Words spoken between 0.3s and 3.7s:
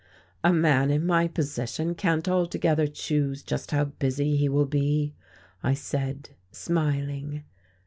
"A man in my position can't altogether choose just